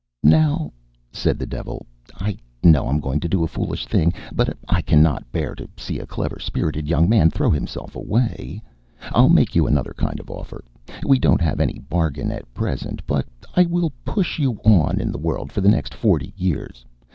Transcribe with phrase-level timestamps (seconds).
[0.23, 0.73] "Now,"
[1.11, 1.85] said the devil.
[2.15, 5.99] "I know I'm going to do a foolish thing, but I cannot bear to see
[5.99, 8.63] a clever, spirited young man throw himself away.
[9.13, 10.63] I'll make you another kind of offer.
[11.05, 15.19] We don't have any bargain at present, but I will push you on in the
[15.19, 16.83] world for the next forty years.